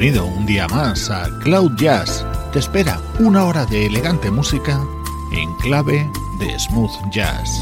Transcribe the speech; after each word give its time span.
Bienvenido 0.00 0.26
un 0.26 0.46
día 0.46 0.68
más 0.68 1.10
a 1.10 1.28
Cloud 1.40 1.72
Jazz. 1.74 2.24
Te 2.52 2.60
espera 2.60 3.00
una 3.18 3.44
hora 3.44 3.66
de 3.66 3.86
elegante 3.86 4.30
música 4.30 4.80
en 5.32 5.52
clave 5.56 6.08
de 6.38 6.56
smooth 6.56 7.10
jazz. 7.10 7.60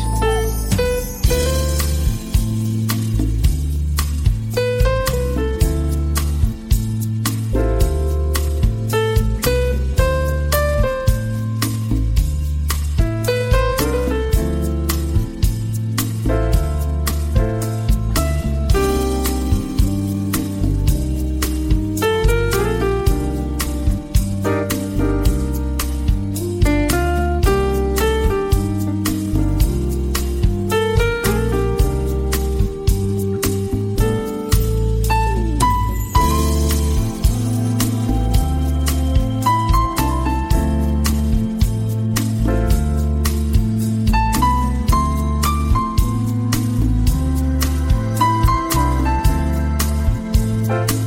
Bye. 50.67 51.06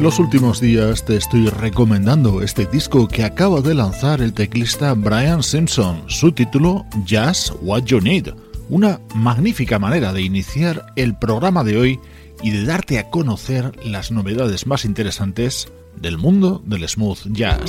Los 0.00 0.18
últimos 0.18 0.60
días 0.60 1.04
te 1.04 1.16
estoy 1.16 1.48
recomendando 1.48 2.42
este 2.42 2.66
disco 2.66 3.08
que 3.08 3.24
acaba 3.24 3.60
de 3.60 3.74
lanzar 3.74 4.20
el 4.20 4.32
teclista 4.32 4.94
Brian 4.94 5.42
Simpson, 5.42 6.02
su 6.06 6.30
título 6.32 6.86
Jazz 7.04 7.52
What 7.62 7.84
You 7.84 8.00
Need, 8.00 8.28
una 8.68 9.00
magnífica 9.14 9.78
manera 9.78 10.12
de 10.12 10.22
iniciar 10.22 10.86
el 10.96 11.16
programa 11.16 11.64
de 11.64 11.78
hoy 11.78 12.00
y 12.42 12.50
de 12.50 12.64
darte 12.64 12.98
a 12.98 13.10
conocer 13.10 13.72
las 13.84 14.12
novedades 14.12 14.66
más 14.66 14.84
interesantes 14.84 15.68
del 15.96 16.16
mundo 16.16 16.62
del 16.64 16.88
smooth 16.88 17.18
jazz. 17.32 17.60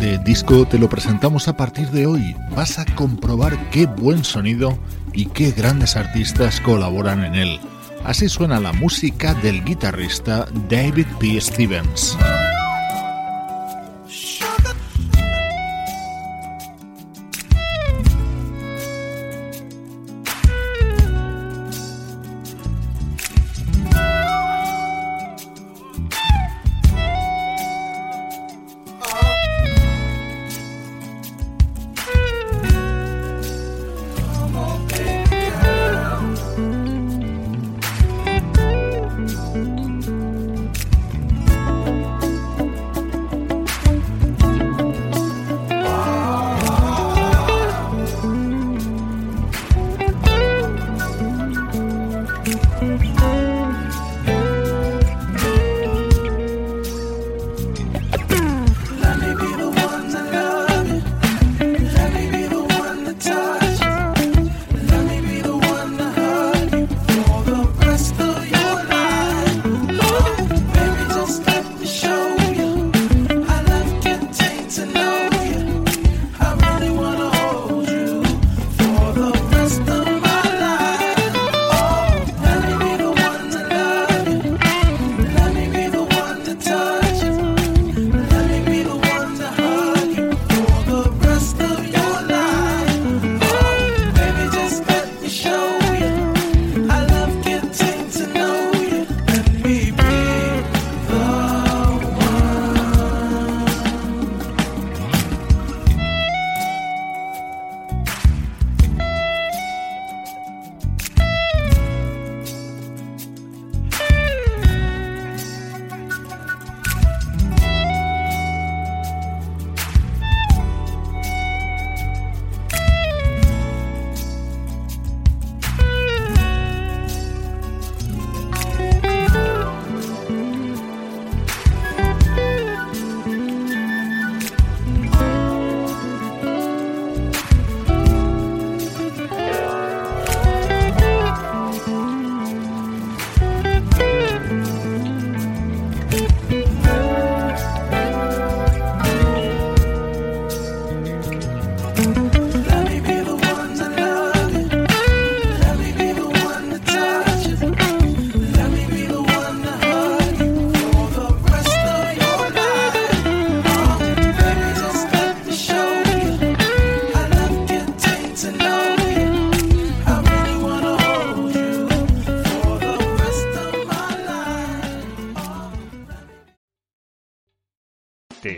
Este 0.00 0.16
disco 0.18 0.64
te 0.64 0.78
lo 0.78 0.88
presentamos 0.88 1.48
a 1.48 1.56
partir 1.56 1.90
de 1.90 2.06
hoy. 2.06 2.36
Vas 2.54 2.78
a 2.78 2.84
comprobar 2.94 3.58
qué 3.70 3.86
buen 3.86 4.22
sonido 4.22 4.78
y 5.12 5.26
qué 5.26 5.50
grandes 5.50 5.96
artistas 5.96 6.60
colaboran 6.60 7.24
en 7.24 7.34
él. 7.34 7.60
Así 8.04 8.28
suena 8.28 8.60
la 8.60 8.72
música 8.72 9.34
del 9.34 9.64
guitarrista 9.64 10.46
David 10.68 11.06
P. 11.18 11.40
Stevens. 11.40 12.16